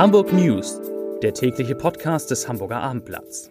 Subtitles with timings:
[0.00, 0.80] Hamburg News,
[1.22, 3.50] der tägliche Podcast des Hamburger Abendblatts.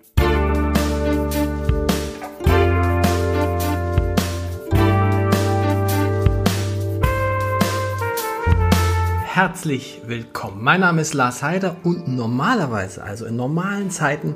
[9.26, 10.64] Herzlich willkommen.
[10.64, 14.34] Mein Name ist Lars Heider und normalerweise, also in normalen Zeiten,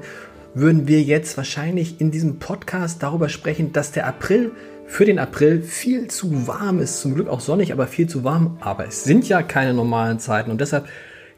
[0.54, 4.52] würden wir jetzt wahrscheinlich in diesem Podcast darüber sprechen, dass der April
[4.86, 7.02] für den April viel zu warm ist.
[7.02, 8.60] Zum Glück auch sonnig, aber viel zu warm.
[8.62, 10.88] Aber es sind ja keine normalen Zeiten und deshalb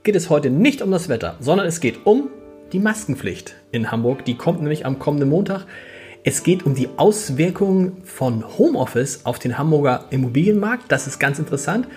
[0.05, 2.29] geht es heute nicht um das Wetter, sondern es geht um
[2.71, 4.23] die Maskenpflicht in Hamburg.
[4.23, 5.65] Die kommt nämlich am kommenden Montag.
[6.23, 10.91] Es geht um die Auswirkungen von Homeoffice auf den Hamburger Immobilienmarkt.
[10.91, 11.87] Das ist ganz interessant.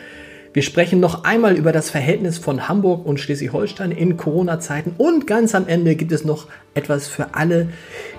[0.53, 5.55] Wir sprechen noch einmal über das Verhältnis von Hamburg und Schleswig-Holstein in Corona-Zeiten und ganz
[5.55, 7.69] am Ende gibt es noch etwas für alle,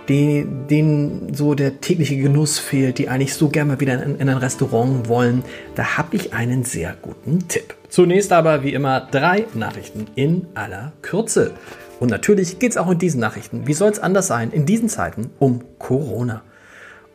[0.08, 4.38] denen so der tägliche Genuss fehlt, die eigentlich so gerne mal wieder in, in ein
[4.38, 5.44] Restaurant wollen.
[5.76, 7.76] Da habe ich einen sehr guten Tipp.
[7.90, 11.54] Zunächst aber wie immer drei Nachrichten in aller Kürze.
[12.00, 14.90] Und natürlich geht es auch in diesen Nachrichten, wie soll es anders sein, in diesen
[14.90, 16.44] Zeiten um Corona.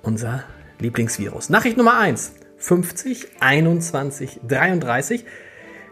[0.03, 0.45] Unser
[0.79, 1.49] Lieblingsvirus.
[1.49, 2.33] Nachricht Nummer eins:
[2.65, 5.27] 50, 21, 33.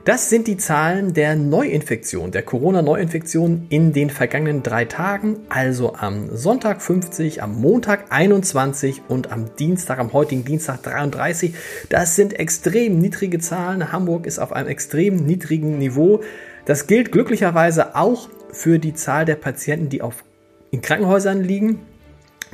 [0.06, 6.34] Das sind die Zahlen der Neuinfektion, der Corona-Neuinfektion in den vergangenen drei Tagen, also am
[6.34, 11.54] Sonntag 50, am Montag 21 und am Dienstag, am heutigen Dienstag 33.
[11.90, 13.92] Das sind extrem niedrige Zahlen.
[13.92, 16.22] Hamburg ist auf einem extrem niedrigen Niveau.
[16.64, 20.24] Das gilt glücklicherweise auch für die Zahl der Patienten, die auf,
[20.70, 21.80] in Krankenhäusern liegen.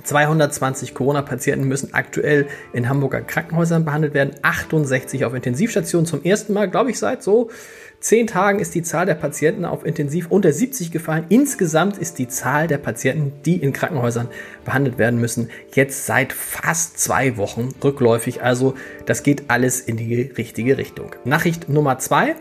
[0.04, 6.06] 220 Corona-Patienten müssen aktuell in Hamburger Krankenhäusern behandelt werden, 68 auf Intensivstationen.
[6.06, 7.50] Zum ersten Mal, glaube ich, seit so
[8.00, 11.24] zehn Tagen ist die Zahl der Patienten auf Intensiv unter 70 gefallen.
[11.28, 14.28] Insgesamt ist die Zahl der Patienten, die in Krankenhäusern
[14.64, 18.42] behandelt werden müssen, jetzt seit fast zwei Wochen rückläufig.
[18.42, 18.74] Also
[19.06, 21.10] das geht alles in die richtige Richtung.
[21.24, 22.36] Nachricht Nummer zwei.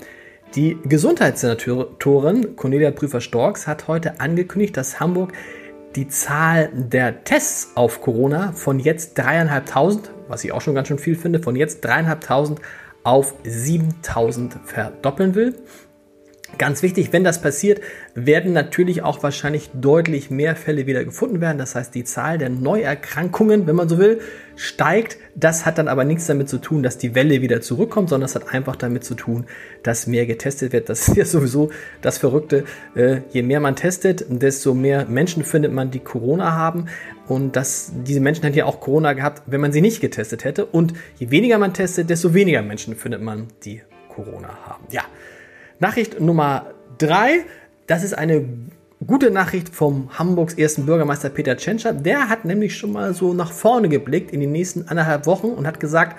[0.56, 5.34] Die Gesundheitssenatorin Cornelia Prüfer-Storks hat heute angekündigt, dass Hamburg
[5.98, 11.00] die Zahl der Tests auf Corona von jetzt dreieinhalbtausend, was ich auch schon ganz schön
[11.00, 12.62] viel finde, von jetzt dreieinhalbtausend
[13.04, 15.56] auf 7000 verdoppeln will.
[16.58, 17.82] Ganz wichtig, wenn das passiert,
[18.16, 21.58] werden natürlich auch wahrscheinlich deutlich mehr Fälle wieder gefunden werden.
[21.58, 24.22] Das heißt, die Zahl der Neuerkrankungen, wenn man so will,
[24.56, 25.18] steigt.
[25.36, 28.34] Das hat dann aber nichts damit zu tun, dass die Welle wieder zurückkommt, sondern es
[28.34, 29.46] hat einfach damit zu tun,
[29.84, 30.88] dass mehr getestet wird.
[30.88, 31.70] Das ist ja sowieso
[32.02, 32.64] das Verrückte.
[32.96, 36.86] Äh, je mehr man testet, desto mehr Menschen findet man, die Corona haben.
[37.28, 40.66] Und das, diese Menschen hätten ja auch Corona gehabt, wenn man sie nicht getestet hätte.
[40.66, 44.86] Und je weniger man testet, desto weniger Menschen findet man, die Corona haben.
[44.92, 45.04] Ja.
[45.80, 47.46] Nachricht Nummer drei.
[47.86, 48.46] Das ist eine
[49.06, 51.94] gute Nachricht vom Hamburgs ersten Bürgermeister Peter Tschentscher.
[51.94, 55.68] Der hat nämlich schon mal so nach vorne geblickt in die nächsten anderthalb Wochen und
[55.68, 56.18] hat gesagt,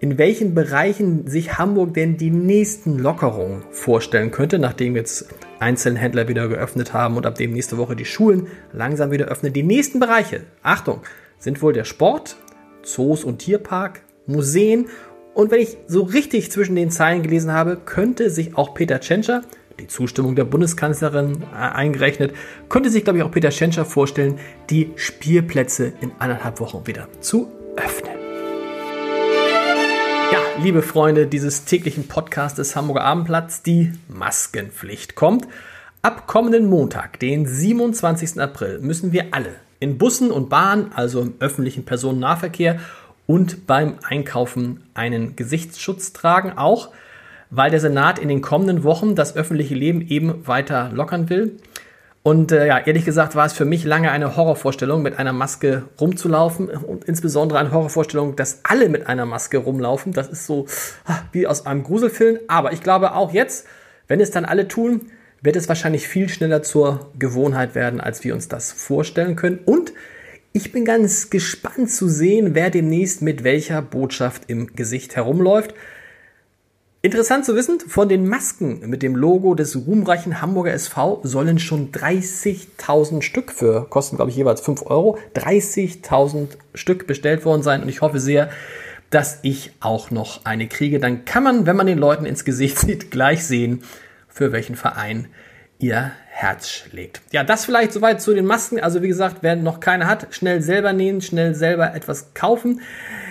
[0.00, 5.28] in welchen Bereichen sich Hamburg denn die nächsten Lockerungen vorstellen könnte, nachdem jetzt
[5.58, 9.52] Einzelhändler wieder geöffnet haben und ab dem nächste Woche die Schulen langsam wieder öffnen.
[9.52, 11.00] Die nächsten Bereiche, Achtung,
[11.38, 12.36] sind wohl der Sport,
[12.82, 14.86] Zoos und Tierpark, Museen
[15.38, 19.42] und wenn ich so richtig zwischen den Zeilen gelesen habe, könnte sich auch Peter Tschentscher,
[19.78, 22.34] die Zustimmung der Bundeskanzlerin äh, eingerechnet,
[22.68, 27.52] könnte sich, glaube ich, auch Peter Tschentscher vorstellen, die Spielplätze in anderthalb Wochen wieder zu
[27.76, 28.18] öffnen.
[30.32, 35.46] Ja, liebe Freunde dieses täglichen Podcasts des Hamburger Abendblatts, die Maskenpflicht kommt.
[36.02, 38.40] Ab kommenden Montag, den 27.
[38.40, 42.80] April, müssen wir alle in Bussen und Bahnen, also im öffentlichen Personennahverkehr
[43.28, 46.88] und beim Einkaufen einen Gesichtsschutz tragen, auch
[47.50, 51.58] weil der Senat in den kommenden Wochen das öffentliche Leben eben weiter lockern will.
[52.22, 55.84] Und äh, ja, ehrlich gesagt war es für mich lange eine Horrorvorstellung, mit einer Maske
[56.00, 60.12] rumzulaufen und insbesondere eine Horrorvorstellung, dass alle mit einer Maske rumlaufen.
[60.12, 60.66] Das ist so
[61.04, 62.38] ah, wie aus einem Gruselfilm.
[62.48, 63.66] Aber ich glaube auch jetzt,
[64.08, 65.10] wenn es dann alle tun,
[65.42, 69.60] wird es wahrscheinlich viel schneller zur Gewohnheit werden, als wir uns das vorstellen können.
[69.64, 69.92] Und
[70.52, 75.74] ich bin ganz gespannt zu sehen, wer demnächst mit welcher Botschaft im Gesicht herumläuft.
[77.00, 81.92] Interessant zu wissen, von den Masken mit dem Logo des ruhmreichen Hamburger SV sollen schon
[81.92, 87.88] 30.000 Stück für, kosten glaube ich jeweils 5 Euro, 30.000 Stück bestellt worden sein und
[87.88, 88.50] ich hoffe sehr,
[89.10, 90.98] dass ich auch noch eine kriege.
[90.98, 93.84] Dann kann man, wenn man den Leuten ins Gesicht sieht, gleich sehen,
[94.28, 95.28] für welchen Verein
[95.78, 97.20] ihr Herz schlägt.
[97.32, 98.80] Ja, das vielleicht soweit zu den Masken.
[98.80, 102.80] Also wie gesagt, wer noch keine hat, schnell selber nähen, schnell selber etwas kaufen.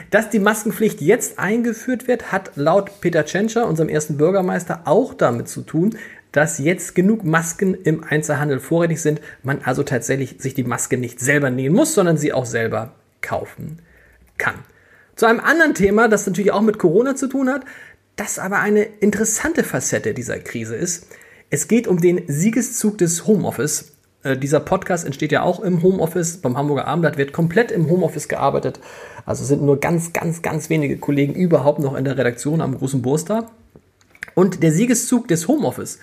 [0.09, 5.49] Dass die Maskenpflicht jetzt eingeführt wird, hat laut Peter Tschentscher, unserem ersten Bürgermeister, auch damit
[5.49, 5.97] zu tun,
[6.31, 11.19] dass jetzt genug Masken im Einzelhandel vorrätig sind, man also tatsächlich sich die Maske nicht
[11.19, 13.79] selber nähen muss, sondern sie auch selber kaufen
[14.37, 14.55] kann.
[15.15, 17.65] Zu einem anderen Thema, das natürlich auch mit Corona zu tun hat,
[18.15, 21.07] das aber eine interessante Facette dieser Krise ist,
[21.49, 23.93] Es geht um den Siegeszug des Homeoffice.
[24.23, 26.37] Äh, dieser Podcast entsteht ja auch im Homeoffice.
[26.37, 28.81] Beim Hamburger Abendblatt wird komplett im Homeoffice gearbeitet.
[29.25, 33.01] Also sind nur ganz, ganz, ganz wenige Kollegen überhaupt noch in der Redaktion am großen
[33.01, 33.49] Burster.
[34.35, 35.99] Und der Siegeszug des Homeoffice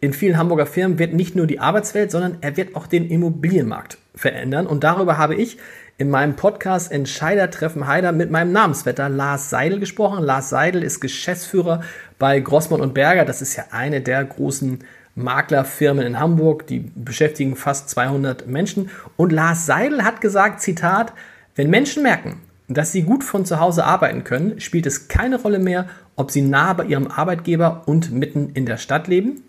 [0.00, 3.98] in vielen Hamburger Firmen wird nicht nur die Arbeitswelt, sondern er wird auch den Immobilienmarkt
[4.14, 4.66] verändern.
[4.66, 5.58] Und darüber habe ich
[5.98, 10.24] in meinem Podcast Entscheider treffen Heider mit meinem Namensvetter Lars Seidel gesprochen.
[10.24, 11.82] Lars Seidel ist Geschäftsführer
[12.18, 13.24] bei Grossmann und Berger.
[13.24, 14.80] Das ist ja eine der großen
[15.14, 16.66] Maklerfirmen in Hamburg.
[16.66, 18.90] Die beschäftigen fast 200 Menschen.
[19.16, 21.12] Und Lars Seidel hat gesagt, Zitat,
[21.54, 25.58] wenn Menschen merken, dass sie gut von zu Hause arbeiten können, spielt es keine Rolle
[25.58, 29.42] mehr, ob sie nah bei ihrem Arbeitgeber und mitten in der Stadt leben.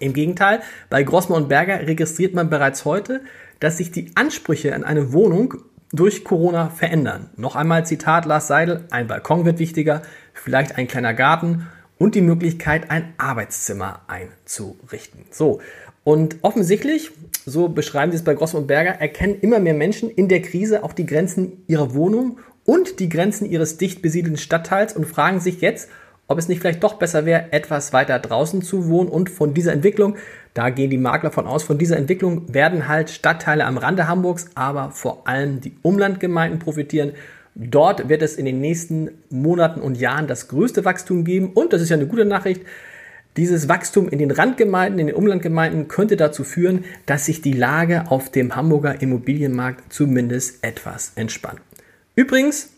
[0.00, 0.60] Im Gegenteil,
[0.90, 3.20] bei Grossmann und Berger registriert man bereits heute,
[3.60, 5.54] dass sich die Ansprüche an eine Wohnung
[5.92, 7.30] durch Corona verändern.
[7.36, 10.02] Noch einmal Zitat Lars Seidel, ein Balkon wird wichtiger,
[10.34, 11.66] vielleicht ein kleiner Garten
[11.98, 15.24] und die Möglichkeit, ein Arbeitszimmer einzurichten.
[15.30, 15.60] So,
[16.04, 17.10] und offensichtlich,
[17.44, 20.84] so beschreiben sie es bei Grossmann und Berger, erkennen immer mehr Menschen in der Krise
[20.84, 25.60] auch die Grenzen ihrer Wohnung und die Grenzen ihres dicht besiedelten Stadtteils und fragen sich
[25.60, 25.88] jetzt,
[26.28, 29.72] ob es nicht vielleicht doch besser wäre, etwas weiter draußen zu wohnen und von dieser
[29.72, 30.16] Entwicklung,
[30.52, 34.50] da gehen die Makler von aus, von dieser Entwicklung werden halt Stadtteile am Rande Hamburgs,
[34.54, 37.12] aber vor allem die Umlandgemeinden profitieren.
[37.54, 41.80] Dort wird es in den nächsten Monaten und Jahren das größte Wachstum geben und das
[41.80, 42.60] ist ja eine gute Nachricht.
[43.38, 48.10] Dieses Wachstum in den Randgemeinden, in den Umlandgemeinden könnte dazu führen, dass sich die Lage
[48.10, 51.60] auf dem Hamburger Immobilienmarkt zumindest etwas entspannt.
[52.16, 52.70] Übrigens,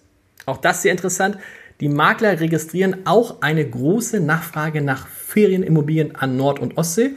[0.46, 1.38] auch das sehr interessant,
[1.81, 7.12] die Makler registrieren auch eine große Nachfrage nach Ferienimmobilien an Nord- und Ostsee.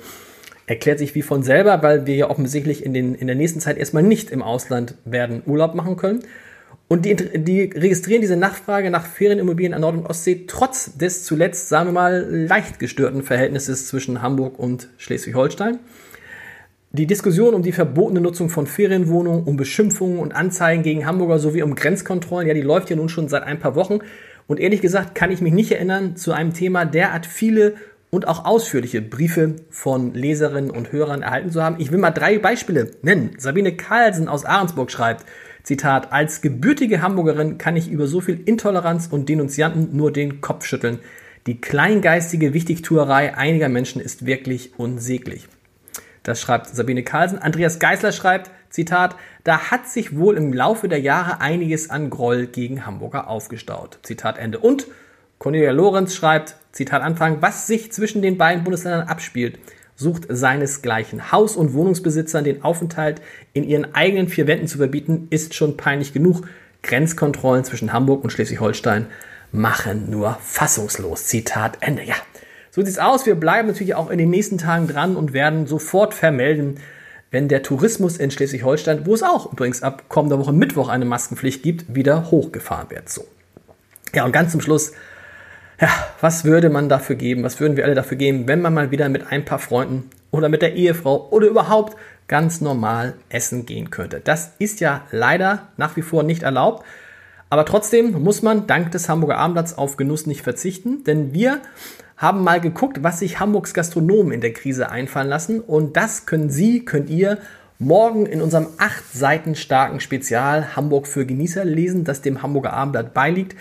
[0.66, 3.78] Erklärt sich wie von selber, weil wir ja offensichtlich in, den, in der nächsten Zeit
[3.78, 6.24] erstmal nicht im Ausland werden Urlaub machen können.
[6.88, 11.68] Und die, die registrieren diese Nachfrage nach Ferienimmobilien an Nord- und Ostsee trotz des zuletzt,
[11.68, 15.80] sagen wir mal, leicht gestörten Verhältnisses zwischen Hamburg und Schleswig-Holstein.
[16.92, 21.64] Die Diskussion um die verbotene Nutzung von Ferienwohnungen, um Beschimpfungen und Anzeigen gegen Hamburger sowie
[21.64, 24.00] um Grenzkontrollen, ja, die läuft ja nun schon seit ein paar Wochen.
[24.48, 27.76] Und ehrlich gesagt kann ich mich nicht erinnern, zu einem Thema derart viele
[28.10, 31.78] und auch ausführliche Briefe von Leserinnen und Hörern erhalten zu haben.
[31.80, 33.32] Ich will mal drei Beispiele nennen.
[33.40, 35.26] Sabine Carlsen aus Ahrensburg schreibt,
[35.64, 40.66] Zitat, als gebürtige Hamburgerin kann ich über so viel Intoleranz und Denunzianten nur den Kopf
[40.66, 41.00] schütteln.
[41.48, 45.48] Die kleingeistige Wichtigtuerei einiger Menschen ist wirklich unsäglich.
[46.22, 47.40] Das schreibt Sabine Carlsen.
[47.40, 52.48] Andreas Geisler schreibt, Zitat, da hat sich wohl im Laufe der Jahre einiges an Groll
[52.48, 54.00] gegen Hamburger aufgestaut.
[54.02, 54.58] Zitat Ende.
[54.58, 54.88] Und
[55.38, 59.60] Cornelia Lorenz schreibt, Zitat Anfang, was sich zwischen den beiden Bundesländern abspielt,
[59.96, 61.32] sucht seinesgleichen.
[61.32, 63.22] Haus- und Wohnungsbesitzern den Aufenthalt
[63.54, 66.48] in ihren eigenen vier Wänden zu verbieten, ist schon peinlich genug.
[66.82, 69.06] Grenzkontrollen zwischen Hamburg und Schleswig-Holstein
[69.52, 71.26] machen nur fassungslos.
[71.26, 72.02] Zitat Ende.
[72.02, 72.16] Ja,
[72.72, 73.28] so sieht's aus.
[73.28, 76.80] Wir bleiben natürlich auch in den nächsten Tagen dran und werden sofort vermelden,
[77.34, 81.64] wenn der Tourismus in Schleswig-Holstein, wo es auch übrigens ab kommender Woche Mittwoch eine Maskenpflicht
[81.64, 83.10] gibt, wieder hochgefahren wird.
[83.10, 83.26] So.
[84.14, 84.92] Ja, und ganz zum Schluss,
[85.82, 85.90] ja,
[86.22, 87.44] was würde man dafür geben?
[87.44, 90.48] Was würden wir alle dafür geben, wenn man mal wieder mit ein paar Freunden oder
[90.48, 91.98] mit der Ehefrau oder überhaupt
[92.28, 94.22] ganz normal essen gehen könnte?
[94.24, 96.86] Das ist ja leider nach wie vor nicht erlaubt.
[97.50, 101.62] Aber trotzdem muss man dank des Hamburger Abendblatts auf Genuss nicht verzichten, denn wir
[102.24, 105.60] haben mal geguckt, was sich Hamburgs Gastronomen in der Krise einfallen lassen.
[105.60, 107.38] Und das können Sie, könnt ihr
[107.80, 113.14] morgen in unserem acht Seiten starken Spezial Hamburg für Genießer lesen, das dem Hamburger Abendblatt
[113.14, 113.58] beiliegt.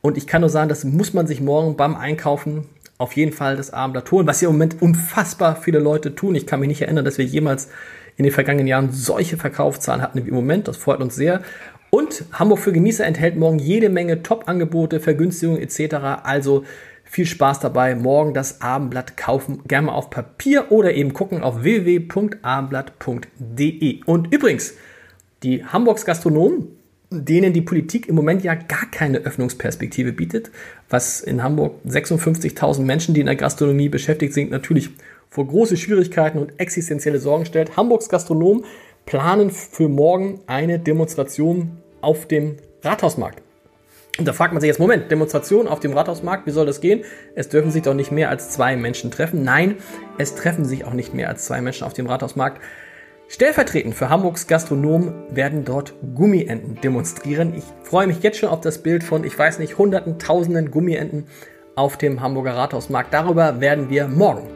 [0.00, 2.68] Und ich kann nur sagen, das muss man sich morgen beim Einkaufen
[2.98, 6.36] auf jeden Fall das Abendblatt holen, was hier im Moment unfassbar viele Leute tun.
[6.36, 7.68] Ich kann mich nicht erinnern, dass wir jemals
[8.16, 10.68] in den vergangenen Jahren solche Verkaufszahlen hatten wie im Moment.
[10.68, 11.42] Das freut uns sehr.
[11.90, 15.94] Und Hamburg für Genießer enthält morgen jede Menge Top-Angebote, Vergünstigungen etc.
[16.22, 16.64] Also
[17.14, 17.94] viel Spaß dabei.
[17.94, 19.62] Morgen das Abendblatt kaufen.
[19.68, 24.00] Gerne mal auf Papier oder eben gucken auf www.abendblatt.de.
[24.04, 24.74] Und übrigens,
[25.44, 26.66] die Hamburgs Gastronomen,
[27.10, 30.50] denen die Politik im Moment ja gar keine Öffnungsperspektive bietet,
[30.88, 34.90] was in Hamburg 56.000 Menschen, die in der Gastronomie beschäftigt sind, natürlich
[35.30, 37.76] vor große Schwierigkeiten und existenzielle Sorgen stellt.
[37.76, 38.64] Hamburgs Gastronomen
[39.06, 43.40] planen für morgen eine Demonstration auf dem Rathausmarkt.
[44.18, 47.04] Und da fragt man sich jetzt, Moment, Demonstration auf dem Rathausmarkt, wie soll das gehen?
[47.34, 49.42] Es dürfen sich doch nicht mehr als zwei Menschen treffen.
[49.42, 49.76] Nein,
[50.18, 52.60] es treffen sich auch nicht mehr als zwei Menschen auf dem Rathausmarkt.
[53.26, 57.54] Stellvertretend für Hamburgs Gastronomen werden dort Gummienten demonstrieren.
[57.56, 61.26] Ich freue mich jetzt schon auf das Bild von, ich weiß nicht, hunderten, tausenden Gummienten
[61.74, 63.12] auf dem Hamburger Rathausmarkt.
[63.12, 64.46] Darüber werden wir morgen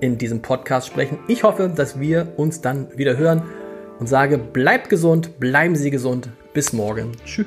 [0.00, 1.18] in diesem Podcast sprechen.
[1.28, 3.42] Ich hoffe, dass wir uns dann wieder hören
[4.00, 6.30] und sage, bleibt gesund, bleiben Sie gesund.
[6.52, 7.12] Bis morgen.
[7.24, 7.46] Tschüss.